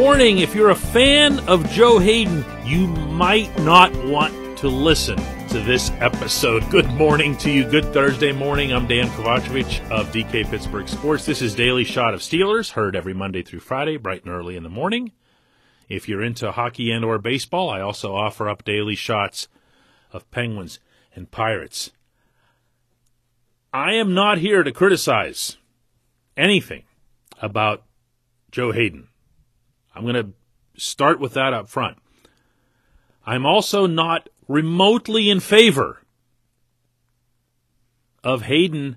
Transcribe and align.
Warning 0.00 0.38
if 0.38 0.54
you're 0.54 0.70
a 0.70 0.74
fan 0.74 1.40
of 1.40 1.70
Joe 1.72 1.98
Haden, 1.98 2.42
you 2.64 2.86
might 2.86 3.54
not 3.58 3.94
want 4.06 4.56
to 4.56 4.68
listen 4.68 5.18
to 5.48 5.60
this 5.60 5.90
episode. 6.00 6.68
Good 6.70 6.88
morning 6.92 7.36
to 7.36 7.50
you. 7.50 7.64
Good 7.64 7.84
Thursday 7.92 8.32
morning. 8.32 8.72
I'm 8.72 8.86
Dan 8.86 9.08
Kovacevic 9.08 9.90
of 9.90 10.10
DK 10.10 10.48
Pittsburgh 10.48 10.88
Sports. 10.88 11.26
This 11.26 11.42
is 11.42 11.54
Daily 11.54 11.84
Shot 11.84 12.14
of 12.14 12.20
Steelers, 12.20 12.70
heard 12.70 12.96
every 12.96 13.12
Monday 13.12 13.42
through 13.42 13.60
Friday, 13.60 13.98
bright 13.98 14.24
and 14.24 14.32
early 14.32 14.56
in 14.56 14.62
the 14.62 14.70
morning. 14.70 15.12
If 15.86 16.08
you're 16.08 16.22
into 16.22 16.50
hockey 16.50 16.90
and 16.90 17.04
or 17.04 17.18
baseball, 17.18 17.68
I 17.68 17.82
also 17.82 18.14
offer 18.14 18.48
up 18.48 18.64
daily 18.64 18.94
shots 18.94 19.48
of 20.14 20.30
Penguins 20.30 20.78
and 21.14 21.30
Pirates. 21.30 21.90
I 23.70 23.92
am 23.96 24.14
not 24.14 24.38
here 24.38 24.62
to 24.62 24.72
criticize 24.72 25.58
anything 26.38 26.84
about 27.42 27.82
Joe 28.50 28.72
Haden. 28.72 29.08
I'm 29.94 30.02
going 30.02 30.14
to 30.14 30.32
start 30.76 31.20
with 31.20 31.34
that 31.34 31.52
up 31.52 31.68
front. 31.68 31.98
I'm 33.26 33.44
also 33.44 33.86
not 33.86 34.28
remotely 34.48 35.30
in 35.30 35.40
favor 35.40 36.02
of 38.22 38.42
Haden 38.42 38.96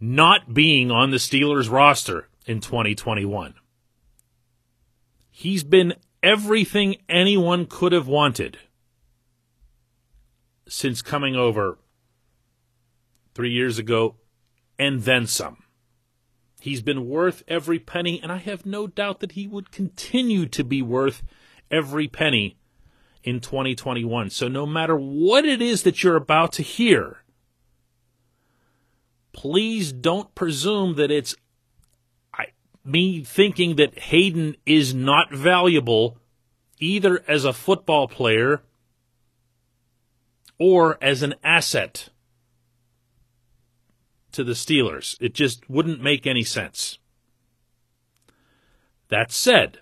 not 0.00 0.52
being 0.52 0.90
on 0.90 1.10
the 1.10 1.16
Steelers 1.16 1.70
roster 1.70 2.28
in 2.46 2.60
2021. 2.60 3.54
He's 5.30 5.64
been 5.64 5.94
everything 6.22 6.96
anyone 7.08 7.66
could 7.66 7.92
have 7.92 8.06
wanted 8.06 8.58
since 10.68 11.02
coming 11.02 11.36
over 11.36 11.78
three 13.34 13.50
years 13.50 13.78
ago 13.78 14.16
and 14.78 15.02
then 15.02 15.26
some. 15.26 15.63
He's 16.64 16.80
been 16.80 17.10
worth 17.10 17.42
every 17.46 17.78
penny, 17.78 18.18
and 18.22 18.32
I 18.32 18.38
have 18.38 18.64
no 18.64 18.86
doubt 18.86 19.20
that 19.20 19.32
he 19.32 19.46
would 19.46 19.70
continue 19.70 20.46
to 20.46 20.64
be 20.64 20.80
worth 20.80 21.22
every 21.70 22.08
penny 22.08 22.56
in 23.22 23.40
2021. 23.40 24.30
So 24.30 24.48
no 24.48 24.64
matter 24.64 24.96
what 24.96 25.44
it 25.44 25.60
is 25.60 25.82
that 25.82 26.02
you're 26.02 26.16
about 26.16 26.54
to 26.54 26.62
hear, 26.62 27.18
please 29.34 29.92
don't 29.92 30.34
presume 30.34 30.94
that 30.94 31.10
it's 31.10 31.36
me 32.82 33.22
thinking 33.22 33.76
that 33.76 33.98
Haden 33.98 34.56
is 34.64 34.94
not 34.94 35.34
valuable 35.34 36.16
either 36.78 37.22
as 37.28 37.44
a 37.44 37.52
football 37.52 38.08
player 38.08 38.62
or 40.58 40.96
as 41.02 41.22
an 41.22 41.34
asset 41.44 42.08
to 44.34 44.44
the 44.44 44.52
Steelers. 44.52 45.16
It 45.20 45.34
just 45.34 45.68
wouldn't 45.68 46.02
make 46.02 46.26
any 46.26 46.44
sense. 46.44 46.98
That 49.08 49.32
said, 49.32 49.78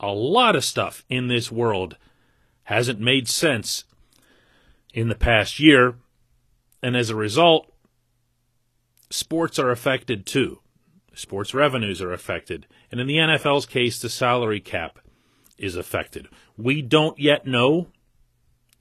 a 0.00 0.12
lot 0.12 0.56
of 0.56 0.64
stuff 0.64 1.04
in 1.08 1.28
this 1.28 1.50
world 1.50 1.96
hasn't 2.64 3.00
made 3.00 3.28
sense 3.28 3.84
in 4.92 5.08
the 5.08 5.14
past 5.14 5.58
year, 5.58 5.96
and 6.82 6.96
as 6.96 7.10
a 7.10 7.16
result, 7.16 7.72
sports 9.10 9.58
are 9.58 9.70
affected 9.70 10.26
too. 10.26 10.60
Sports 11.14 11.52
revenues 11.52 12.00
are 12.00 12.12
affected. 12.12 12.66
And 12.92 13.00
in 13.00 13.06
the 13.06 13.16
NFL's 13.16 13.66
case, 13.66 14.00
the 14.00 14.08
salary 14.08 14.60
cap 14.60 15.00
is 15.56 15.74
affected. 15.74 16.28
We 16.56 16.80
don't 16.80 17.18
yet 17.18 17.46
know 17.46 17.88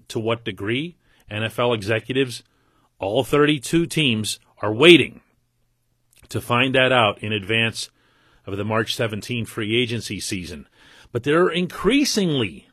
to 0.10 0.20
what 0.20 0.46
degree 0.46 0.98
NFL 1.32 1.76
executives, 1.76 2.44
all 3.00 3.24
32 3.24 3.86
teams, 3.88 4.40
are 4.62 4.74
waiting 4.74 5.22
to 6.30 6.42
find 6.42 6.76
that 6.76 6.92
out 6.92 7.20
in 7.20 7.32
advance 7.32 7.90
of 8.46 8.58
the 8.58 8.66
March 8.66 8.96
17 8.96 9.46
free 9.46 9.82
agency 9.82 10.20
season. 10.20 10.68
But 11.12 11.24
there 11.24 11.44
are 11.44 11.52
increasingly 11.52 12.68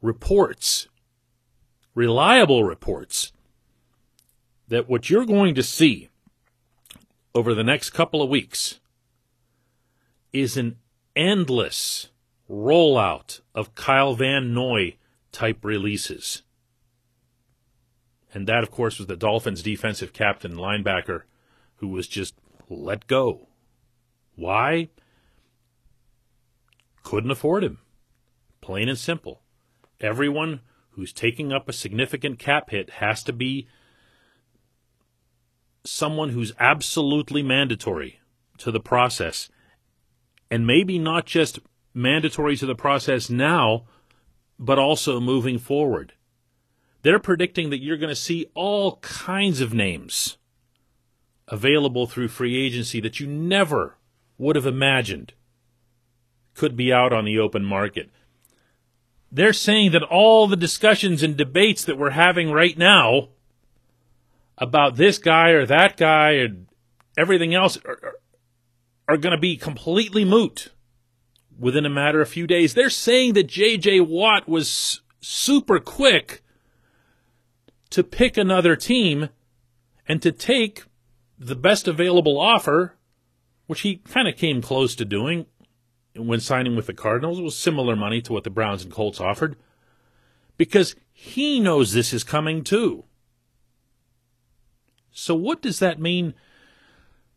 reports, 0.00 0.88
reliable 1.94 2.64
reports, 2.64 3.32
that 4.68 4.88
what 4.88 5.10
you're 5.10 5.26
going 5.26 5.54
to 5.54 5.62
see 5.62 6.08
over 7.34 7.54
the 7.54 7.64
next 7.64 7.90
couple 7.90 8.22
of 8.22 8.28
weeks 8.28 8.80
is 10.32 10.56
an 10.56 10.76
endless 11.14 12.08
rollout 12.50 13.40
of 13.54 13.74
Kyle 13.74 14.14
Van 14.14 14.52
Noy 14.52 14.96
type 15.30 15.64
releases. 15.64 16.42
And 18.34 18.46
that, 18.46 18.62
of 18.62 18.70
course, 18.70 18.98
was 18.98 19.06
the 19.06 19.16
Dolphins' 19.16 19.62
defensive 19.62 20.12
captain, 20.12 20.54
linebacker, 20.54 21.22
who 21.76 21.88
was 21.88 22.08
just 22.08 22.34
let 22.68 23.06
go. 23.06 23.48
Why? 24.34 24.88
Couldn't 27.02 27.30
afford 27.30 27.64
him. 27.64 27.78
Plain 28.60 28.88
and 28.88 28.98
simple. 28.98 29.42
Everyone 30.00 30.60
who's 30.92 31.12
taking 31.12 31.52
up 31.52 31.68
a 31.68 31.72
significant 31.72 32.38
cap 32.38 32.70
hit 32.70 32.90
has 32.90 33.22
to 33.24 33.32
be 33.32 33.68
someone 35.84 36.30
who's 36.30 36.52
absolutely 36.58 37.42
mandatory 37.42 38.20
to 38.58 38.70
the 38.70 38.80
process, 38.80 39.48
and 40.50 40.66
maybe 40.66 40.98
not 40.98 41.26
just 41.26 41.58
mandatory 41.92 42.56
to 42.56 42.66
the 42.66 42.74
process 42.74 43.28
now, 43.28 43.84
but 44.58 44.78
also 44.78 45.18
moving 45.18 45.58
forward. 45.58 46.12
They're 47.02 47.18
predicting 47.18 47.70
that 47.70 47.82
you're 47.82 47.96
going 47.96 48.08
to 48.08 48.16
see 48.16 48.46
all 48.54 48.96
kinds 48.96 49.60
of 49.60 49.74
names 49.74 50.38
available 51.48 52.06
through 52.06 52.28
free 52.28 52.64
agency 52.64 53.00
that 53.00 53.20
you 53.20 53.26
never 53.26 53.96
would 54.38 54.56
have 54.56 54.66
imagined 54.66 55.34
could 56.54 56.76
be 56.76 56.92
out 56.92 57.12
on 57.12 57.24
the 57.24 57.38
open 57.38 57.64
market. 57.64 58.10
They're 59.30 59.52
saying 59.52 59.92
that 59.92 60.02
all 60.02 60.46
the 60.46 60.56
discussions 60.56 61.22
and 61.22 61.36
debates 61.36 61.84
that 61.84 61.98
we're 61.98 62.10
having 62.10 62.52
right 62.52 62.76
now 62.76 63.28
about 64.58 64.96
this 64.96 65.18
guy 65.18 65.50
or 65.50 65.66
that 65.66 65.96
guy 65.96 66.32
and 66.32 66.66
everything 67.16 67.54
else 67.54 67.78
are, 67.84 67.98
are, 68.02 68.14
are 69.08 69.16
going 69.16 69.34
to 69.34 69.40
be 69.40 69.56
completely 69.56 70.24
moot 70.24 70.70
within 71.58 71.86
a 71.86 71.90
matter 71.90 72.20
of 72.20 72.28
a 72.28 72.30
few 72.30 72.46
days. 72.46 72.74
They're 72.74 72.90
saying 72.90 73.32
that 73.34 73.46
J.J. 73.46 74.00
Watt 74.00 74.48
was 74.48 75.00
super 75.20 75.80
quick 75.80 76.41
to 77.92 78.02
pick 78.02 78.36
another 78.36 78.76
team 78.76 79.28
and 80.08 80.20
to 80.22 80.32
take 80.32 80.84
the 81.38 81.56
best 81.56 81.86
available 81.88 82.38
offer, 82.38 82.96
which 83.66 83.82
he 83.82 83.96
kind 83.96 84.28
of 84.28 84.36
came 84.36 84.60
close 84.60 84.94
to 84.96 85.04
doing 85.04 85.46
when 86.14 86.40
signing 86.40 86.76
with 86.76 86.86
the 86.86 86.94
Cardinals. 86.94 87.40
Was 87.40 87.56
similar 87.56 87.96
money 87.96 88.20
to 88.22 88.32
what 88.32 88.44
the 88.44 88.50
Browns 88.50 88.82
and 88.82 88.92
Colts 88.92 89.20
offered 89.20 89.56
because 90.56 90.94
he 91.12 91.60
knows 91.60 91.92
this 91.92 92.12
is 92.12 92.24
coming 92.24 92.64
too. 92.64 93.04
So, 95.10 95.34
what 95.34 95.60
does 95.60 95.78
that 95.78 96.00
mean 96.00 96.34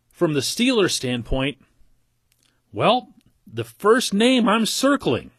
from 0.09 0.33
the 0.33 0.39
Steelers' 0.39 0.91
standpoint? 0.91 1.57
Well, 2.71 3.13
the 3.45 3.63
first 3.63 4.13
name 4.13 4.47
I'm 4.47 4.65
circling 4.65 5.31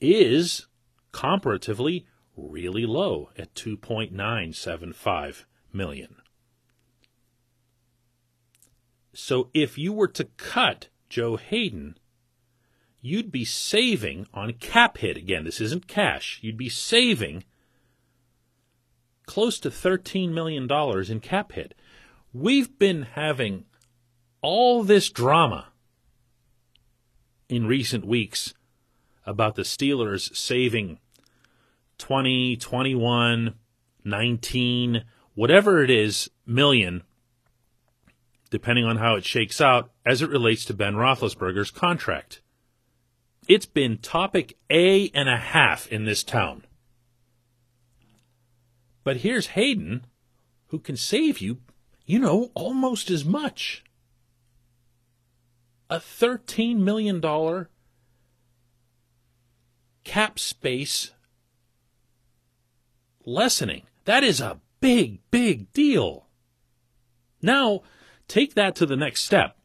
is 0.00 0.66
comparatively 1.12 2.06
really 2.36 2.86
low 2.86 3.30
at 3.36 3.54
2.975 3.54 5.44
million. 5.72 6.16
So 9.12 9.50
if 9.52 9.76
you 9.76 9.92
were 9.92 10.08
to 10.08 10.24
cut 10.36 10.88
Joe 11.08 11.36
Haden, 11.36 11.98
you'd 13.00 13.32
be 13.32 13.44
saving 13.44 14.26
on 14.32 14.52
cap 14.52 14.98
hit. 14.98 15.16
Again, 15.16 15.44
this 15.44 15.60
isn't 15.60 15.88
cash. 15.88 16.38
You'd 16.42 16.56
be 16.56 16.68
saving 16.68 17.44
close 19.26 19.58
to 19.60 19.70
$13 19.70 20.30
million 20.30 20.68
in 21.10 21.20
cap 21.20 21.52
hit. 21.52 21.74
We've 22.32 22.78
been 22.78 23.02
having 23.02 23.64
all 24.40 24.82
this 24.82 25.10
drama 25.10 25.68
in 27.48 27.66
recent 27.66 28.04
weeks 28.06 28.54
about 29.26 29.54
the 29.54 29.62
Steelers 29.62 30.34
saving 30.36 30.98
20, 31.98 32.56
21, 32.56 33.54
19, 34.04 35.04
whatever 35.34 35.82
it 35.82 35.90
is, 35.90 36.30
million, 36.46 37.02
depending 38.50 38.84
on 38.84 38.96
how 38.96 39.16
it 39.16 39.24
shakes 39.24 39.60
out, 39.60 39.90
as 40.06 40.22
it 40.22 40.30
relates 40.30 40.64
to 40.64 40.74
Ben 40.74 40.94
Roethlisberger's 40.94 41.70
contract. 41.70 42.40
It's 43.46 43.66
been 43.66 43.98
topic 43.98 44.56
A 44.70 45.10
and 45.10 45.28
a 45.28 45.36
half 45.36 45.86
in 45.88 46.04
this 46.04 46.22
town. 46.22 46.64
But 49.04 49.18
here's 49.18 49.48
Haden, 49.48 50.04
who 50.68 50.78
can 50.78 50.96
save 50.96 51.38
you, 51.38 51.58
you 52.04 52.18
know, 52.18 52.50
almost 52.54 53.10
as 53.10 53.24
much. 53.24 53.84
A 55.90 55.98
$13 55.98 56.76
million 56.76 57.20
cap 60.04 60.38
space 60.38 61.12
lessening. 63.24 63.82
That 64.04 64.24
is 64.24 64.40
a 64.40 64.60
big, 64.80 65.20
big 65.30 65.72
deal. 65.72 66.26
Now, 67.42 67.82
take 68.26 68.54
that 68.54 68.74
to 68.76 68.86
the 68.86 68.96
next 68.96 69.22
step. 69.22 69.56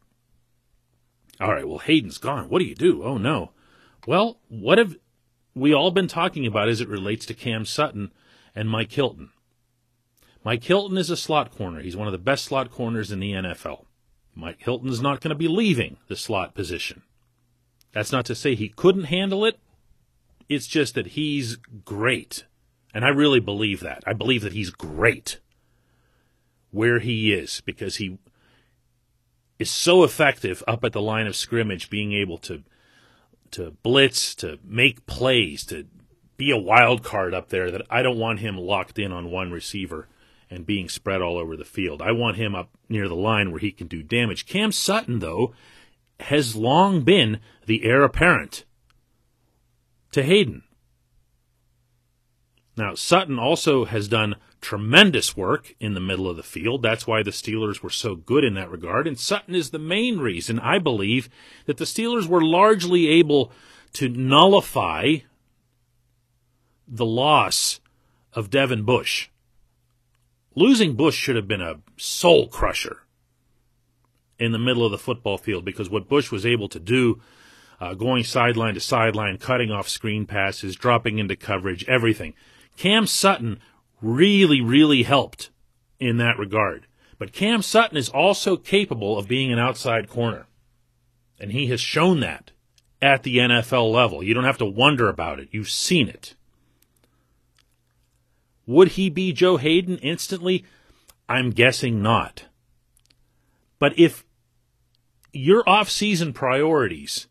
All 1.40 1.52
right, 1.52 1.68
well, 1.68 1.80
Haden's 1.80 2.18
gone. 2.18 2.50
What 2.50 2.60
do 2.60 2.66
you 2.66 2.76
do? 2.76 3.04
Oh, 3.04 3.18
no. 3.18 3.52
Well, 4.06 4.40
what 4.50 4.78
have 4.78 4.98
we 5.56 5.74
all 5.74 5.92
been 5.92 6.08
talking 6.08 6.46
about 6.46 6.70
as 6.70 6.82
it 6.82 6.88
relates 6.88 7.26
to 7.26 7.34
Cam 7.34 7.66
Sutton 7.66 8.12
and 8.56 8.70
Mike 8.70 8.92
Hilton? 8.92 9.32
Mike 10.44 10.64
Hilton 10.64 10.98
is 10.98 11.10
a 11.10 11.18
slot 11.18 11.56
corner. 11.56 11.82
He's 11.82 11.96
one 11.96 12.08
of 12.08 12.12
the 12.12 12.18
best 12.18 12.46
slot 12.46 12.70
corners 12.70 13.12
in 13.12 13.20
the 13.20 13.32
NFL. 13.32 13.86
Mike 14.36 14.62
Hilton's 14.62 15.02
not 15.02 15.22
going 15.22 15.30
to 15.30 15.36
be 15.36 15.48
leaving 15.48 15.98
the 16.08 16.16
slot 16.16 16.54
position. 16.56 17.04
That's 17.92 18.12
not 18.12 18.26
to 18.26 18.36
say 18.36 18.56
he 18.56 18.70
couldn't 18.70 19.06
handle 19.06 19.46
it. 19.46 19.60
It's 20.50 20.68
just 20.68 20.96
that 20.96 21.08
he's 21.08 21.58
great 21.86 22.46
and 22.94 23.04
I 23.04 23.10
really 23.10 23.40
believe 23.40 23.80
that. 23.80 24.04
I 24.06 24.14
believe 24.14 24.44
that 24.44 24.54
he's 24.54 24.70
great 24.70 25.40
where 26.72 27.00
he 27.00 27.34
is 27.34 27.62
because 27.62 27.98
he 27.98 28.20
is 29.58 29.72
so 29.72 30.04
effective 30.04 30.64
up 30.68 30.84
at 30.84 30.94
the 30.94 31.02
line 31.02 31.28
of 31.28 31.36
scrimmage, 31.36 31.90
being 31.90 32.14
able 32.14 32.38
to 32.40 32.64
to 33.52 33.72
blitz, 33.84 34.34
to 34.34 34.58
make 34.64 35.06
plays, 35.06 35.64
to 35.64 35.86
be 36.38 36.50
a 36.50 36.58
wild 36.58 37.04
card 37.04 37.36
up 37.36 37.50
there 37.50 37.70
that 37.70 37.84
I 37.88 38.02
don't 38.02 38.18
want 38.18 38.40
him 38.40 38.58
locked 38.58 38.98
in 38.98 39.12
on 39.12 39.30
one 39.30 39.52
receiver 39.52 40.08
and 40.54 40.66
being 40.66 40.88
spread 40.88 41.22
all 41.22 41.38
over 41.38 41.58
the 41.58 41.66
field. 41.66 42.02
I 42.02 42.12
want 42.12 42.38
him 42.38 42.54
up 42.54 42.70
near 42.88 43.08
the 43.08 43.16
line 43.16 43.52
where 43.52 43.60
he 43.60 43.72
can 43.72 43.88
do 43.88 44.04
damage. 44.04 44.46
Cam 44.46 44.72
Sutton, 44.72 45.20
though, 45.20 45.54
has 46.20 46.56
long 46.56 47.02
been 47.02 47.40
the 47.66 47.84
heir 47.84 48.04
apparent 48.04 48.66
to 50.12 50.24
Haden. 50.24 50.64
Now, 52.78 52.96
Sutton 52.96 53.38
also 53.38 53.86
has 53.86 54.08
done 54.08 54.36
tremendous 54.62 55.36
work 55.36 55.76
in 55.80 55.94
the 55.94 56.00
middle 56.00 56.30
of 56.30 56.38
the 56.38 56.44
field. 56.44 56.82
That's 56.82 57.06
why 57.06 57.22
the 57.22 57.32
Steelers 57.32 57.84
were 57.84 57.90
so 57.90 58.16
good 58.16 58.44
in 58.44 58.54
that 58.54 58.72
regard. 58.72 59.08
And 59.08 59.20
Sutton 59.20 59.54
is 59.54 59.70
the 59.70 59.80
main 59.80 60.20
reason, 60.20 60.60
I 60.60 60.80
believe, 60.80 61.30
that 61.66 61.78
the 61.78 61.86
Steelers 61.86 62.28
were 62.28 62.44
largely 62.44 63.08
able 63.10 63.52
to 63.94 64.10
nullify 64.10 65.18
the 66.88 67.06
loss 67.06 67.80
of 68.34 68.50
Devin 68.50 68.84
Bush. 68.84 69.30
Losing 70.56 70.96
Bush 70.96 71.16
should 71.16 71.36
have 71.36 71.48
been 71.48 71.62
a 71.62 71.80
soul 71.98 72.48
crusher 72.48 73.04
in 74.38 74.52
the 74.52 74.60
middle 74.60 74.86
of 74.86 74.92
the 74.92 74.98
football 74.98 75.38
field 75.38 75.66
because 75.66 75.90
what 75.90 76.10
Bush 76.10 76.32
was 76.32 76.46
able 76.46 76.70
to 76.70 76.80
do, 76.80 77.22
uh, 77.80 77.94
going 77.94 78.24
sideline 78.24 78.74
to 78.74 78.80
sideline, 78.80 79.38
cutting 79.38 79.72
off 79.72 79.88
screen 79.88 80.26
passes, 80.26 80.76
dropping 80.76 81.20
into 81.20 81.36
coverage, 81.36 81.86
everything 81.88 82.34
Cam 82.78 83.06
Sutton 83.08 83.60
really, 84.02 84.62
really 84.62 85.04
helped 85.04 85.50
in 86.00 86.18
that 86.18 86.38
regard. 86.38 86.88
But 87.18 87.32
Cam 87.32 87.62
Sutton 87.62 87.98
is 87.98 88.10
also 88.10 88.58
capable 88.58 89.18
of 89.18 89.28
being 89.28 89.52
an 89.52 89.60
outside 89.60 90.10
corner. 90.10 90.48
And 91.40 91.52
he 91.52 91.68
has 91.68 91.80
shown 91.80 92.20
that 92.22 92.52
at 93.02 93.24
the 93.24 93.38
NFL 93.38 93.92
level. 93.92 94.24
You 94.24 94.34
don't 94.34 94.44
have 94.44 94.58
to 94.60 94.66
wonder 94.66 95.10
about 95.10 95.40
it. 95.40 95.50
You've 95.52 95.70
seen 95.70 96.08
it. 96.08 96.36
Would 98.66 98.90
he 98.90 99.10
be 99.10 99.34
Joe 99.34 99.58
Haden 99.58 99.98
instantly? 100.00 100.66
I'm 101.28 101.52
guessing 101.52 102.02
not. 102.02 102.46
But 103.80 103.98
if 104.00 104.24
your 105.34 105.68
off-season 105.68 106.34
priorities 106.34 107.28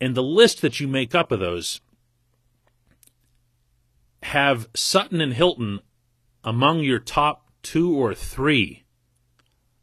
and 0.00 0.14
the 0.14 0.22
list 0.22 0.60
that 0.62 0.80
you 0.80 0.88
make 0.88 1.14
up 1.14 1.32
of 1.32 1.40
those 1.40 1.80
have 4.22 4.68
Sutton 4.74 5.20
and 5.20 5.32
Hilton 5.32 5.80
among 6.44 6.80
your 6.80 6.98
top 6.98 7.50
two 7.62 7.94
or 7.94 8.14
three. 8.14 8.84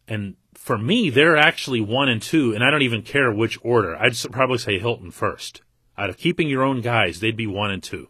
And 0.08 0.36
for 0.54 0.78
me, 0.78 1.10
they're 1.10 1.38
actually 1.38 1.82
one 1.82 2.10
and 2.10 2.22
two, 2.22 2.54
and 2.54 2.64
I 2.64 2.70
don't 2.70 2.82
even 2.82 3.02
care 3.02 3.32
which 3.32 3.58
order. 3.64 3.96
I'd 3.96 4.16
probably 4.32 4.58
say 4.58 4.80
Hilton 4.80 5.12
first. 5.12 5.62
Out 5.98 6.10
of 6.10 6.18
keeping 6.18 6.50
your 6.50 6.64
own 6.64 6.82
guys, 6.82 7.20
they'd 7.20 7.38
be 7.38 7.48
one 7.48 7.72
and 7.72 7.82
two. 7.82 8.10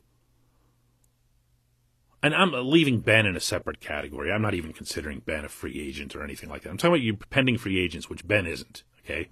And 2.25 2.33
I'm 2.33 2.53
leaving 2.53 3.01
Ben 3.01 3.27
in 3.27 3.35
a 3.35 3.39
separate 3.39 3.79
category. 3.79 4.31
I'm 4.31 4.41
not 4.41 4.55
even 4.55 4.73
considering 4.73 5.19
Ben 5.19 5.45
a 5.45 5.47
free 5.47 5.79
agent 5.79 6.15
or 6.15 6.23
anything 6.23 6.49
like 6.49 6.63
that. 6.63 6.71
I'm 6.71 6.77
talking 6.77 6.95
about 6.95 7.03
your 7.03 7.17
pending 7.29 7.59
free 7.59 7.79
agents, 7.79 8.09
which 8.09 8.27
Ben 8.27 8.47
isn't. 8.47 8.81
Okay? 9.03 9.29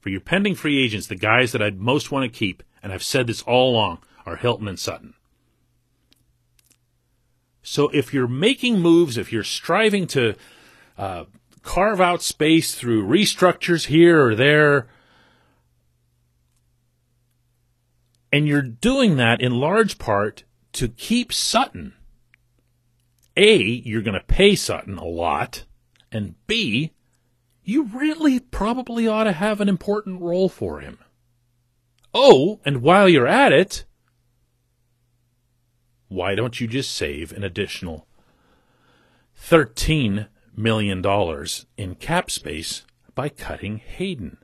For 0.00 0.10
your 0.10 0.20
pending 0.20 0.54
free 0.54 0.84
agents, 0.84 1.06
the 1.06 1.16
guys 1.16 1.52
that 1.52 1.62
I'd 1.62 1.80
most 1.80 2.10
want 2.10 2.30
to 2.30 2.38
keep, 2.38 2.62
and 2.82 2.92
I've 2.92 3.02
said 3.02 3.26
this 3.26 3.40
all 3.40 3.70
along, 3.70 4.00
are 4.26 4.36
Hilton 4.36 4.68
and 4.68 4.78
Sutton. 4.78 5.14
So 7.62 7.88
if 7.88 8.12
you're 8.12 8.28
making 8.28 8.80
moves, 8.80 9.16
if 9.16 9.32
you're 9.32 9.42
striving 9.42 10.06
to 10.08 10.34
uh, 10.98 11.24
carve 11.62 12.02
out 12.02 12.20
space 12.20 12.74
through 12.74 13.08
restructures 13.08 13.86
here 13.86 14.22
or 14.22 14.34
there, 14.34 14.88
and 18.30 18.46
you're 18.46 18.60
doing 18.60 19.16
that 19.16 19.40
in 19.40 19.54
large 19.54 19.96
part 19.96 20.44
to 20.74 20.88
keep 20.88 21.32
Sutton. 21.32 21.94
A, 23.36 23.56
you're 23.58 24.02
going 24.02 24.18
to 24.18 24.24
pay 24.24 24.54
Sutton 24.54 24.98
a 24.98 25.04
lot, 25.04 25.64
and 26.12 26.34
B, 26.46 26.92
you 27.64 27.84
really 27.84 28.38
probably 28.38 29.08
ought 29.08 29.24
to 29.24 29.32
have 29.32 29.60
an 29.60 29.68
important 29.68 30.20
role 30.20 30.48
for 30.48 30.80
him. 30.80 30.98
Oh, 32.12 32.60
and 32.64 32.82
while 32.82 33.08
you're 33.08 33.26
at 33.26 33.52
it, 33.52 33.84
why 36.08 36.34
don't 36.34 36.60
you 36.60 36.68
just 36.68 36.94
save 36.94 37.32
an 37.32 37.42
additional 37.42 38.06
$13 39.40 40.28
million 40.56 41.04
in 41.76 41.94
cap 41.96 42.30
space 42.30 42.84
by 43.14 43.28
cutting 43.28 43.78
Haden? 43.78 44.38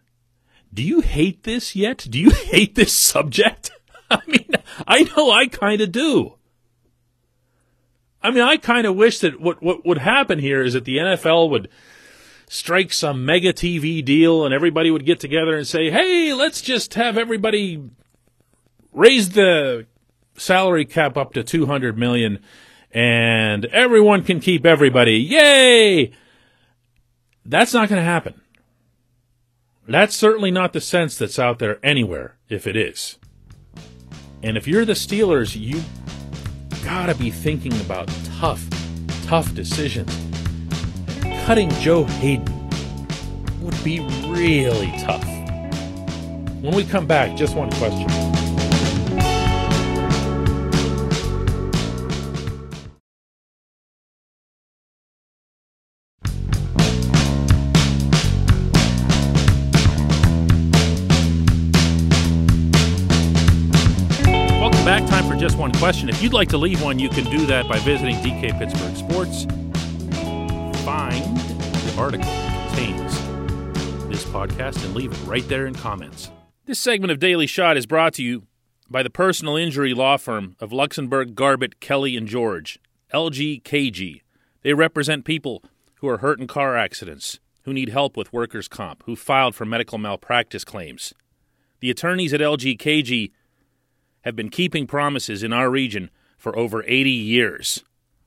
Do 0.72 0.82
you 0.82 1.00
hate 1.00 1.44
this 1.44 1.76
yet? 1.76 2.06
Do 2.10 2.18
you 2.18 2.30
hate 2.50 2.74
this 2.74 2.92
subject? 2.92 3.70
I 4.14 4.20
mean, 4.26 4.50
I 4.86 5.02
know 5.02 5.30
I 5.30 5.46
kind 5.46 5.80
of 5.80 5.92
do. 5.92 6.34
I 8.22 8.30
mean, 8.30 8.42
I 8.42 8.56
kind 8.56 8.86
of 8.86 8.96
wish 8.96 9.20
that 9.20 9.40
what, 9.40 9.62
what 9.62 9.86
would 9.86 9.98
happen 9.98 10.38
here 10.38 10.62
is 10.62 10.74
that 10.74 10.84
the 10.84 10.98
NFL 10.98 11.48
would 11.50 11.68
strike 12.48 12.92
some 12.92 13.24
mega 13.24 13.52
TV 13.52 14.04
deal 14.04 14.44
and 14.44 14.52
everybody 14.52 14.90
would 14.90 15.06
get 15.06 15.20
together 15.20 15.56
and 15.56 15.66
say, 15.66 15.90
hey, 15.90 16.34
let's 16.34 16.60
just 16.60 16.94
have 16.94 17.16
everybody 17.16 17.82
raise 18.92 19.30
the 19.30 19.86
salary 20.36 20.84
cap 20.84 21.16
up 21.16 21.32
to 21.32 21.44
200 21.44 21.96
million 21.96 22.40
and 22.90 23.66
everyone 23.66 24.24
can 24.24 24.40
keep 24.40 24.66
everybody. 24.66 25.16
Yay! 25.16 26.10
That's 27.46 27.72
not 27.72 27.88
going 27.88 28.00
to 28.00 28.04
happen. 28.04 28.40
That's 29.86 30.14
certainly 30.14 30.50
not 30.50 30.72
the 30.72 30.80
sense 30.80 31.16
that's 31.16 31.38
out 31.38 31.58
there 31.58 31.78
anywhere, 31.84 32.36
if 32.48 32.66
it 32.66 32.76
is. 32.76 33.19
And 34.42 34.56
if 34.56 34.66
you're 34.66 34.86
the 34.86 34.94
Steelers, 34.94 35.54
you 35.54 35.82
gotta 36.82 37.14
be 37.14 37.30
thinking 37.30 37.78
about 37.82 38.08
tough, 38.38 38.64
tough 39.26 39.54
decisions. 39.54 40.16
Cutting 41.44 41.70
Joe 41.80 42.04
Haden 42.04 42.70
would 43.60 43.84
be 43.84 44.00
really 44.26 44.92
tough. 45.00 45.24
When 46.62 46.74
we 46.74 46.84
come 46.84 47.06
back, 47.06 47.36
just 47.36 47.54
one 47.54 47.70
question. 47.72 48.39
Question. 65.80 66.10
If 66.10 66.22
you'd 66.22 66.34
like 66.34 66.50
to 66.50 66.58
leave 66.58 66.82
one, 66.82 66.98
you 66.98 67.08
can 67.08 67.24
do 67.30 67.46
that 67.46 67.66
by 67.66 67.78
visiting 67.78 68.16
DK 68.16 68.58
Pittsburgh 68.58 68.94
Sports. 68.94 69.44
Find 70.84 71.38
the 71.38 71.94
article 71.96 72.26
that 72.26 72.68
contains 72.68 73.14
this 74.06 74.22
podcast 74.26 74.84
and 74.84 74.94
leave 74.94 75.10
it 75.10 75.26
right 75.26 75.48
there 75.48 75.66
in 75.66 75.74
comments. 75.74 76.30
This 76.66 76.78
segment 76.78 77.10
of 77.10 77.18
Daily 77.18 77.46
Shot 77.46 77.78
is 77.78 77.86
brought 77.86 78.12
to 78.14 78.22
you 78.22 78.42
by 78.90 79.02
the 79.02 79.08
personal 79.08 79.56
injury 79.56 79.94
law 79.94 80.18
firm 80.18 80.54
of 80.60 80.68
Luxenberg, 80.68 81.34
Garbett, 81.34 81.80
Kelly, 81.80 82.14
and 82.14 82.28
George, 82.28 82.78
LGKG. 83.14 84.20
They 84.60 84.74
represent 84.74 85.24
people 85.24 85.64
who 85.94 86.08
are 86.08 86.18
hurt 86.18 86.38
in 86.38 86.46
car 86.46 86.76
accidents, 86.76 87.40
who 87.62 87.72
need 87.72 87.88
help 87.88 88.18
with 88.18 88.34
workers' 88.34 88.68
comp, 88.68 89.02
who 89.06 89.16
filed 89.16 89.54
for 89.54 89.64
medical 89.64 89.96
malpractice 89.96 90.62
claims. 90.62 91.14
The 91.80 91.90
attorneys 91.90 92.34
at 92.34 92.40
LGKG 92.42 93.30
have 94.22 94.36
been 94.36 94.50
keeping 94.50 94.86
promises 94.86 95.42
in 95.42 95.52
our 95.52 95.70
region 95.70 96.10
for 96.36 96.56
over 96.56 96.82
80 96.86 97.10
years. 97.10 97.84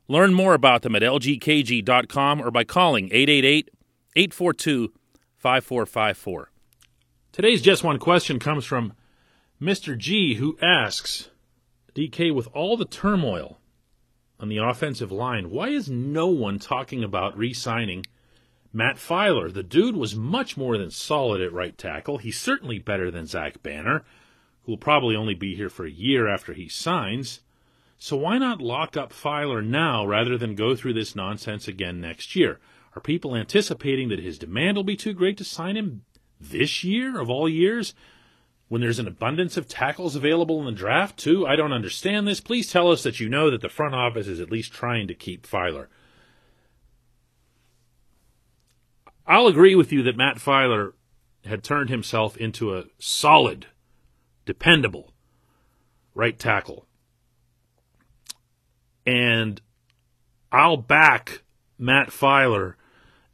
Learn 0.08 0.34
more 0.34 0.54
about 0.54 0.82
them 0.82 0.96
at 0.96 1.02
lgkg.com 1.02 2.42
or 2.42 2.52
by 2.52 2.64
calling 2.64 3.06
888 3.06 3.70
842 4.16 4.94
5454. 5.38 6.50
Today's 7.32 7.62
Just 7.62 7.84
One 7.84 8.00
question 8.00 8.38
comes 8.38 8.66
from 8.66 8.94
Mr. 9.62 9.98
G, 9.98 10.36
who 10.36 10.58
asks 10.62 11.30
DK, 11.96 12.34
with 12.34 12.48
all 12.54 12.78
the 12.78 12.86
turmoil 12.86 13.60
on 14.40 14.50
the 14.50 14.58
offensive 14.58 15.12
line, 15.12 15.50
why 15.50 15.70
is 15.70 15.90
no 15.90 16.28
one 16.28 16.60
talking 16.60 17.04
about 17.04 17.38
re 17.38 17.54
signing 17.54 18.06
Matt 18.72 18.98
Feiler? 18.98 19.54
The 19.54 19.64
dude 19.64 19.96
was 19.96 20.16
much 20.16 20.58
more 20.58 20.78
than 20.78 20.92
solid 20.92 21.42
at 21.42 21.54
right 21.54 21.78
tackle. 21.78 22.18
He's 22.18 22.40
certainly 22.40 22.78
better 22.78 23.10
than 23.10 23.26
Zach 23.26 23.64
Banner 23.64 24.04
who 24.64 24.72
will 24.72 24.78
probably 24.78 25.16
only 25.16 25.34
be 25.34 25.56
here 25.56 25.70
for 25.70 25.86
a 25.86 25.92
year 25.92 26.28
after 26.28 26.54
he 26.54 26.68
signs. 26.68 27.42
So 27.98 28.18
why 28.18 28.38
not 28.38 28.62
lock 28.62 28.98
up 28.98 29.14
Feiler 29.14 29.66
now 29.66 30.06
rather 30.06 30.38
than 30.38 30.56
go 30.56 30.76
through 30.76 30.94
this 30.94 31.16
nonsense 31.16 31.68
again 31.68 32.02
next 32.02 32.36
year? 32.36 32.60
Are 32.96 33.02
people 33.02 33.36
anticipating 33.36 34.10
that 34.10 34.20
his 34.20 34.38
demand 34.38 34.78
will 34.78 34.84
be 34.84 34.96
too 34.96 35.14
great 35.14 35.38
to 35.38 35.44
sign 35.44 35.78
him 35.78 36.04
this 36.40 36.84
year 36.84 37.20
of 37.20 37.30
all 37.30 37.50
years? 37.50 37.94
When 38.68 38.82
there's 38.82 39.00
an 39.00 39.08
abundance 39.08 39.58
of 39.58 39.68
tackles 39.68 40.16
available 40.16 40.60
in 40.60 40.66
the 40.66 40.72
draft, 40.72 41.18
too? 41.18 41.46
I 41.46 41.56
don't 41.56 41.74
understand 41.74 42.28
this. 42.28 42.42
Please 42.42 42.72
tell 42.72 42.92
us 42.92 43.04
that 43.04 43.20
you 43.20 43.30
know 43.30 43.52
that 43.52 43.62
the 43.62 43.70
front 43.70 43.94
office 43.94 44.28
is 44.28 44.40
at 44.40 44.52
least 44.52 44.74
trying 44.74 45.08
to 45.08 45.14
keep 45.14 45.46
Feiler. 45.46 45.88
I'll 49.28 49.48
agree 49.48 49.76
with 49.76 49.92
you 49.92 50.04
that 50.04 50.18
Matt 50.18 50.38
Feiler 50.38 50.94
had 51.46 51.64
turned 51.64 51.90
himself 51.90 52.36
into 52.38 52.76
a 52.76 52.86
solid 53.00 53.68
dependable 54.46 55.14
right 56.16 56.38
tackle. 56.38 56.86
And 59.06 59.62
I'll 60.52 60.78
back 60.78 61.42
Matt 61.78 62.10
Feiler 62.10 62.76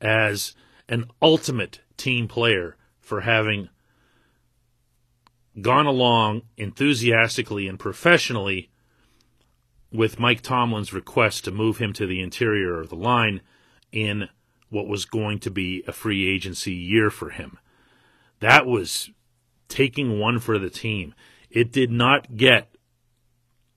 as 0.01 0.56
an 0.88 1.06
ultimate 1.22 1.82
team 1.98 2.28
player 2.28 2.75
for 3.00 3.22
having 3.22 3.70
gone 5.62 5.86
along 5.86 6.44
enthusiastically 6.58 7.68
and 7.68 7.78
professionally 7.78 8.70
with 9.92 10.20
Mike 10.20 10.42
Tomlin's 10.42 10.94
request 10.94 11.44
to 11.44 11.51
move 11.51 11.78
him 11.78 11.94
to 11.94 12.06
the 12.06 12.22
interior 12.22 12.80
of 12.80 12.89
the 12.89 12.96
line 12.96 13.42
in 13.92 14.30
what 14.70 14.88
was 14.88 15.06
going 15.06 15.39
to 15.39 15.50
be 15.50 15.84
a 15.88 15.92
free 15.92 16.32
agency 16.32 16.74
year 16.74 17.10
for 17.10 17.32
him. 17.32 17.58
That 18.39 18.66
was 18.66 19.10
taking 19.70 20.20
one 20.20 20.40
for 20.40 20.60
the 20.60 20.70
team. 20.70 21.14
It 21.50 21.72
did 21.72 21.92
not 21.92 22.36
get 22.36 22.76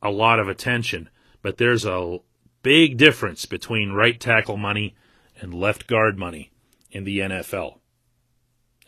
a 0.03 0.11
lot 0.11 0.41
of 0.41 0.49
attention, 0.49 1.09
but 1.43 1.59
there's 1.59 1.85
a 1.85 2.19
big 2.63 2.97
difference 2.97 3.47
between 3.47 3.93
right 3.93 4.19
tackle 4.19 4.57
money 4.57 4.97
and 5.41 5.55
left 5.55 5.87
guard 5.87 6.19
money 6.19 6.51
in 6.91 7.05
the 7.05 7.21
NFL. 7.21 7.79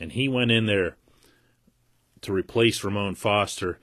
And 0.00 0.12
he 0.12 0.28
went 0.28 0.50
in 0.50 0.66
there 0.66 0.96
to 2.22 2.32
replace 2.32 2.82
Ramon 2.82 3.14
Foster. 3.14 3.78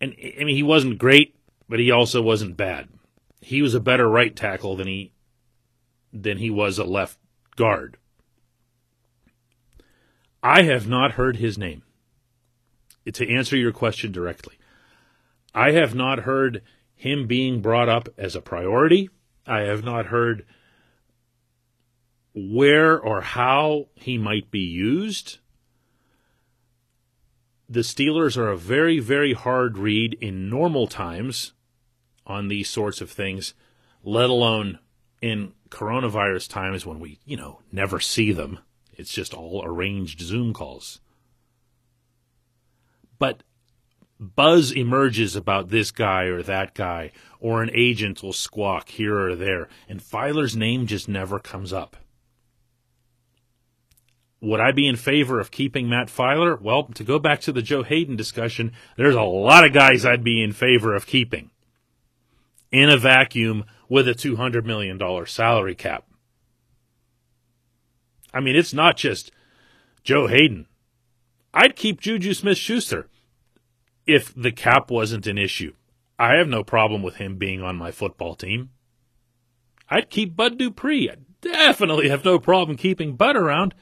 And 0.00 0.14
I 0.18 0.44
mean, 0.44 0.56
he 0.56 0.62
wasn't 0.62 0.98
great, 0.98 1.36
but 1.68 1.78
he 1.78 1.90
also 1.90 2.20
wasn't 2.20 2.56
bad. 2.56 2.88
He 3.40 3.62
was 3.62 3.74
a 3.74 3.80
better 3.80 4.08
right 4.08 4.34
tackle 4.34 4.76
than 4.76 4.88
he 4.88 5.12
than 6.12 6.38
he 6.38 6.50
was 6.50 6.78
a 6.78 6.84
left 6.84 7.18
guard. 7.56 7.96
I 10.42 10.62
have 10.62 10.88
not 10.88 11.12
heard 11.12 11.36
his 11.36 11.56
name 11.56 11.82
to 13.10 13.28
answer 13.28 13.56
your 13.56 13.72
question 13.72 14.12
directly, 14.12 14.56
I 15.54 15.72
have 15.72 15.94
not 15.94 16.20
heard 16.20 16.62
him 16.94 17.26
being 17.26 17.60
brought 17.60 17.88
up 17.88 18.08
as 18.16 18.36
a 18.36 18.40
priority. 18.40 19.10
I 19.46 19.60
have 19.60 19.84
not 19.84 20.06
heard 20.06 20.46
where 22.34 22.98
or 22.98 23.20
how 23.20 23.86
he 23.94 24.16
might 24.16 24.50
be 24.50 24.60
used. 24.60 25.38
The 27.68 27.80
Steelers 27.80 28.36
are 28.36 28.50
a 28.50 28.56
very, 28.56 28.98
very 28.98 29.32
hard 29.32 29.78
read 29.78 30.14
in 30.20 30.48
normal 30.48 30.86
times 30.86 31.52
on 32.26 32.48
these 32.48 32.70
sorts 32.70 33.00
of 33.00 33.10
things, 33.10 33.54
let 34.04 34.30
alone 34.30 34.78
in 35.20 35.52
coronavirus 35.70 36.48
times 36.48 36.84
when 36.84 37.00
we, 37.00 37.18
you 37.24 37.36
know, 37.36 37.60
never 37.70 37.98
see 37.98 38.32
them. 38.32 38.58
It's 38.94 39.12
just 39.12 39.34
all 39.34 39.62
arranged 39.64 40.20
Zoom 40.20 40.52
calls. 40.52 41.00
But 43.22 43.44
buzz 44.18 44.72
emerges 44.72 45.36
about 45.36 45.68
this 45.68 45.92
guy 45.92 46.24
or 46.24 46.42
that 46.42 46.74
guy, 46.74 47.12
or 47.38 47.62
an 47.62 47.70
agent 47.72 48.20
will 48.20 48.32
squawk 48.32 48.88
here 48.88 49.16
or 49.16 49.36
there, 49.36 49.68
and 49.88 50.00
Feiler's 50.00 50.56
name 50.56 50.88
just 50.88 51.08
never 51.08 51.38
comes 51.38 51.72
up. 51.72 51.96
Would 54.40 54.58
I 54.58 54.72
be 54.72 54.88
in 54.88 54.96
favor 54.96 55.38
of 55.38 55.52
keeping 55.52 55.88
Matt 55.88 56.08
Feiler? 56.08 56.60
Well, 56.60 56.88
to 56.94 57.04
go 57.04 57.20
back 57.20 57.40
to 57.42 57.52
the 57.52 57.62
Joe 57.62 57.84
Haden 57.84 58.16
discussion, 58.16 58.72
there's 58.96 59.14
a 59.14 59.22
lot 59.22 59.64
of 59.64 59.72
guys 59.72 60.04
I'd 60.04 60.24
be 60.24 60.42
in 60.42 60.50
favor 60.50 60.92
of 60.92 61.06
keeping 61.06 61.52
in 62.72 62.88
a 62.88 62.96
vacuum 62.98 63.66
with 63.88 64.08
a 64.08 64.14
$200 64.14 64.64
million 64.64 64.98
salary 65.26 65.76
cap. 65.76 66.08
I 68.34 68.40
mean, 68.40 68.56
it's 68.56 68.74
not 68.74 68.96
just 68.96 69.30
Joe 70.02 70.26
Haden. 70.26 70.66
I'd 71.54 71.76
keep 71.76 72.00
Juju 72.00 72.34
Smith 72.34 72.58
Schuster 72.58 73.08
if 74.06 74.34
the 74.34 74.52
cap 74.52 74.90
wasn't 74.90 75.26
an 75.26 75.38
issue. 75.38 75.74
I 76.18 76.34
have 76.36 76.48
no 76.48 76.62
problem 76.62 77.02
with 77.02 77.16
him 77.16 77.36
being 77.36 77.62
on 77.62 77.76
my 77.76 77.90
football 77.90 78.34
team. 78.34 78.70
I'd 79.88 80.10
keep 80.10 80.36
Bud 80.36 80.58
Dupree. 80.58 81.10
I 81.10 81.16
definitely 81.40 82.08
have 82.08 82.24
no 82.24 82.38
problem 82.38 82.76
keeping 82.76 83.16
Bud 83.16 83.36
around, 83.36 83.74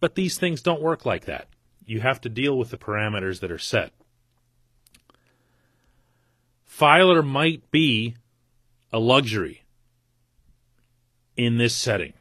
but 0.00 0.14
these 0.14 0.38
things 0.38 0.62
don't 0.62 0.82
work 0.82 1.06
like 1.06 1.24
that. 1.24 1.48
You 1.84 2.00
have 2.00 2.20
to 2.22 2.28
deal 2.28 2.56
with 2.56 2.70
the 2.70 2.78
parameters 2.78 3.40
that 3.40 3.50
are 3.50 3.58
set. 3.58 3.92
Feiler 6.68 7.26
might 7.26 7.70
be 7.70 8.16
a 8.92 8.98
luxury 8.98 9.64
in 11.36 11.58
this 11.58 11.74
setting. 11.74 12.12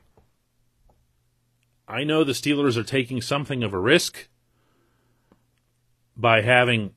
I 1.88 2.04
know 2.04 2.24
the 2.24 2.32
Steelers 2.32 2.78
are 2.78 2.84
taking 2.84 3.22
something 3.22 3.64
of 3.64 3.74
a 3.74 3.80
risk 3.80 4.30
by 6.16 6.42
having 6.42 6.94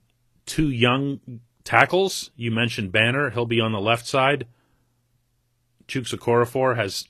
two 0.47 0.71
young 0.71 1.41
tackles. 1.65 2.31
You 2.37 2.51
mentioned 2.51 2.93
Banner; 2.93 3.31
he'll 3.31 3.47
be 3.47 3.61
on 3.61 3.73
the 3.73 3.81
left 3.81 4.07
side. 4.07 4.47
Chuks 5.87 6.15
Okorafor 6.15 6.77
has 6.77 7.09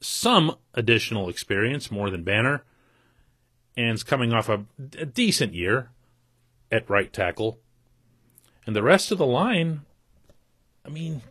some 0.00 0.56
additional 0.74 1.28
experience, 1.28 1.90
more 1.90 2.10
than 2.10 2.24
Banner, 2.24 2.64
and 3.76 3.94
is 3.94 4.02
coming 4.02 4.32
off 4.32 4.48
a, 4.48 4.64
a 4.98 5.06
decent 5.06 5.54
year 5.54 5.90
at 6.70 6.88
right 6.88 7.12
tackle. 7.12 7.58
And 8.66 8.76
the 8.76 8.82
rest 8.82 9.10
of 9.10 9.18
the 9.18 9.26
line, 9.26 9.82
I 10.84 10.88
mean, 10.88 11.22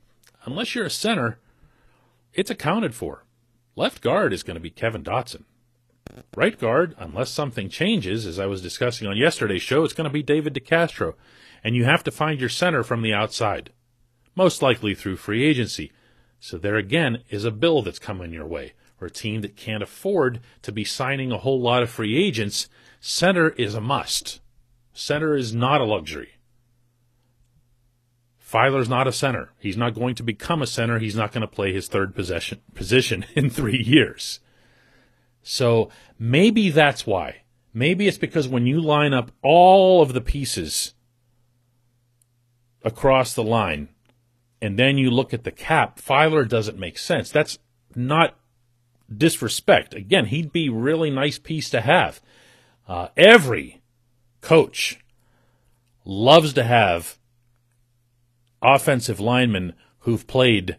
unless 0.44 0.76
you're 0.76 0.86
a 0.86 0.90
center, 0.90 1.40
it's 2.34 2.50
accounted 2.50 2.96
for. 2.96 3.24
Left 3.76 4.02
guard 4.02 4.34
is 4.34 4.44
going 4.44 4.56
to 4.56 4.62
be 4.62 4.70
Kevin 4.70 5.04
Dotson. 5.04 5.44
Right 6.36 6.58
guard, 6.58 6.96
unless 6.98 7.30
something 7.30 7.70
changes, 7.70 8.26
as 8.26 8.40
I 8.40 8.46
was 8.46 8.62
discussing 8.62 9.08
on 9.08 9.18
yesterday's 9.18 9.62
show, 9.62 9.84
it's 9.84 9.94
going 9.94 10.10
to 10.10 10.14
be 10.14 10.24
David 10.24 10.54
DeCastro. 10.54 11.14
And 11.64 11.76
you 11.76 11.86
have 11.86 12.04
to 12.04 12.12
find 12.12 12.40
your 12.40 12.50
center 12.50 12.84
from 12.84 13.02
the 13.02 13.14
outside, 13.14 13.72
most 14.36 14.62
likely 14.62 14.96
through 14.96 15.18
free 15.18 15.44
agency. 15.46 15.92
So 16.40 16.58
there 16.58 16.76
again 16.76 17.24
is 17.30 17.46
a 17.46 17.52
bill 17.52 17.82
that's 17.82 18.00
coming 18.00 18.32
your 18.32 18.46
way. 18.46 18.74
Or 19.00 19.08
a 19.08 19.12
team 19.12 19.42
that 19.42 19.56
can't 19.56 19.84
afford 19.84 20.40
to 20.64 20.72
be 20.72 20.84
signing 20.84 21.32
a 21.32 21.38
whole 21.38 21.62
lot 21.62 21.84
of 21.84 21.90
free 21.90 22.18
agents, 22.18 22.68
center 23.00 23.50
is 23.50 23.76
a 23.76 23.82
must. 23.82 24.40
Center 24.94 25.36
is 25.36 25.54
not 25.54 25.82
a 25.82 25.86
luxury. 25.86 26.30
Feiler's 28.40 28.90
not 28.90 29.08
a 29.08 29.12
center. 29.12 29.52
He's 29.60 29.78
not 29.78 29.94
going 29.94 30.16
to 30.16 30.24
become 30.24 30.62
a 30.62 30.68
center. 30.68 30.98
He's 31.00 31.16
not 31.16 31.32
going 31.32 31.42
to 31.42 31.48
play 31.48 31.74
his 31.74 31.88
third 31.88 32.16
possession, 32.16 32.62
position 32.74 33.26
in 33.36 33.50
three 33.50 33.84
years. 33.84 34.40
So 35.50 35.90
maybe 36.20 36.70
that's 36.70 37.08
why. 37.08 37.44
Maybe 37.74 38.06
it's 38.06 38.18
because 38.18 38.50
when 38.50 38.68
you 38.68 38.82
line 38.82 39.14
up 39.14 39.32
all 39.42 40.02
of 40.02 40.12
the 40.12 40.20
pieces 40.20 40.94
across 42.84 43.34
the 43.34 43.46
line 43.46 43.88
and 44.62 44.78
then 44.78 44.98
you 44.98 45.10
look 45.10 45.34
at 45.34 45.46
the 45.46 45.52
cap, 45.52 46.02
Feiler 46.02 46.46
doesn't 46.46 46.78
make 46.78 46.98
sense. 46.98 47.32
That's 47.32 47.60
not 47.96 48.38
disrespect. 49.16 49.94
Again, 49.94 50.26
he'd 50.26 50.52
be 50.52 50.68
really 50.68 51.10
nice 51.10 51.40
piece 51.40 51.70
to 51.70 51.80
have. 51.80 52.20
Uh, 52.86 53.08
every 53.16 53.82
coach 54.42 55.00
loves 56.04 56.52
to 56.54 56.64
have 56.66 57.18
offensive 58.62 59.22
linemen 59.22 59.74
who've 60.00 60.28
played 60.28 60.76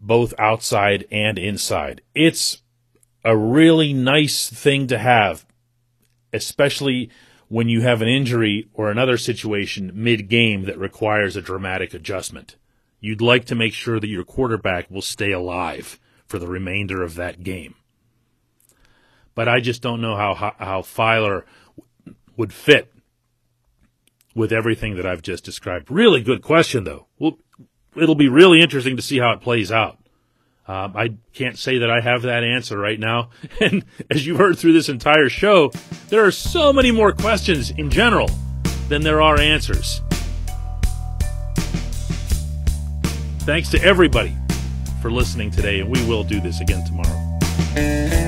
both 0.00 0.34
outside 0.38 1.04
and 1.10 1.36
inside. 1.36 2.00
It's 2.14 2.62
a 3.24 3.36
really 3.36 3.92
nice 3.92 4.48
thing 4.48 4.86
to 4.88 4.98
have, 4.98 5.46
especially 6.32 7.10
when 7.48 7.68
you 7.68 7.80
have 7.80 8.02
an 8.02 8.08
injury 8.08 8.68
or 8.74 8.90
another 8.90 9.16
situation 9.16 9.90
mid 9.94 10.28
game 10.28 10.64
that 10.64 10.78
requires 10.78 11.36
a 11.36 11.42
dramatic 11.42 11.94
adjustment. 11.94 12.56
You'd 13.00 13.20
like 13.20 13.44
to 13.46 13.54
make 13.54 13.72
sure 13.72 14.00
that 14.00 14.08
your 14.08 14.24
quarterback 14.24 14.90
will 14.90 15.02
stay 15.02 15.32
alive 15.32 15.98
for 16.26 16.38
the 16.38 16.48
remainder 16.48 17.02
of 17.02 17.14
that 17.14 17.42
game. 17.42 17.74
But 19.34 19.48
I 19.48 19.60
just 19.60 19.82
don't 19.82 20.00
know 20.00 20.16
how 20.16 20.34
how, 20.34 20.54
how 20.58 20.82
Feiler 20.82 21.44
would 22.36 22.52
fit 22.52 22.92
with 24.34 24.52
everything 24.52 24.96
that 24.96 25.06
I've 25.06 25.22
just 25.22 25.44
described. 25.44 25.90
Really 25.90 26.22
good 26.22 26.42
question, 26.42 26.84
though. 26.84 27.06
Well, 27.18 27.38
it'll 27.96 28.14
be 28.14 28.28
really 28.28 28.62
interesting 28.62 28.96
to 28.96 29.02
see 29.02 29.18
how 29.18 29.32
it 29.32 29.40
plays 29.40 29.72
out. 29.72 29.97
Um, 30.68 30.94
I 30.94 31.14
can't 31.32 31.58
say 31.58 31.78
that 31.78 31.90
I 31.90 32.00
have 32.00 32.22
that 32.22 32.44
answer 32.44 32.78
right 32.78 33.00
now. 33.00 33.30
And 33.60 33.84
as 34.10 34.26
you've 34.26 34.38
heard 34.38 34.58
through 34.58 34.74
this 34.74 34.88
entire 34.88 35.28
show, 35.28 35.72
there 36.10 36.24
are 36.24 36.30
so 36.30 36.72
many 36.72 36.92
more 36.92 37.12
questions 37.12 37.70
in 37.70 37.90
general 37.90 38.30
than 38.88 39.02
there 39.02 39.20
are 39.20 39.40
answers. 39.40 40.00
Thanks 43.40 43.70
to 43.70 43.82
everybody 43.82 44.36
for 45.00 45.10
listening 45.10 45.50
today, 45.50 45.80
and 45.80 45.90
we 45.90 46.04
will 46.06 46.22
do 46.22 46.40
this 46.40 46.60
again 46.60 46.84
tomorrow. 46.84 48.27